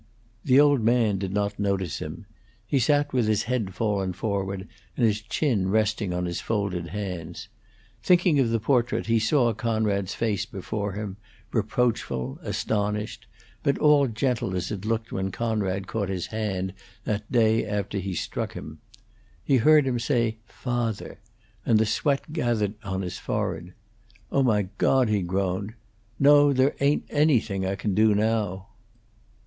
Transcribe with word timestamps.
The 0.43 0.59
old 0.59 0.81
man 0.83 1.19
did 1.19 1.31
not 1.31 1.59
notice 1.59 1.99
him. 1.99 2.25
He 2.65 2.79
sat 2.79 3.13
with 3.13 3.27
his 3.27 3.43
head 3.43 3.75
fallen 3.75 4.13
forward, 4.13 4.67
and 4.97 5.05
his 5.05 5.21
chin 5.21 5.69
resting 5.69 6.11
on 6.11 6.25
his 6.25 6.41
folded 6.41 6.87
hands. 6.87 7.49
Thinking 8.01 8.39
of 8.39 8.49
the 8.49 8.59
portrait, 8.59 9.05
he 9.05 9.19
saw 9.19 9.53
Conrad's 9.53 10.15
face 10.15 10.43
before 10.47 10.93
him, 10.93 11.17
reproachful, 11.53 12.39
astonished, 12.41 13.27
but 13.61 13.77
all 13.77 14.07
gentle 14.07 14.55
as 14.55 14.71
it 14.71 14.85
looked 14.85 15.11
when 15.11 15.29
Conrad 15.29 15.85
caught 15.85 16.09
his 16.09 16.25
hand 16.25 16.73
that 17.03 17.31
day 17.31 17.63
after 17.63 17.99
he 17.99 18.15
struck 18.15 18.53
him; 18.53 18.79
he 19.43 19.57
heard 19.57 19.85
him 19.85 19.99
say, 19.99 20.37
"Father!" 20.47 21.19
and 21.63 21.77
the 21.77 21.85
sweat 21.85 22.33
gathered 22.33 22.73
on 22.83 23.03
his 23.03 23.19
forehead. 23.19 23.75
"Oh, 24.31 24.41
my 24.41 24.63
God!" 24.79 25.09
he 25.09 25.21
groaned. 25.21 25.75
"No; 26.17 26.53
there 26.53 26.75
ain't 26.79 27.05
anything 27.11 27.67
I 27.67 27.75
can 27.75 27.93
do 27.93 28.15
now." 28.15 28.65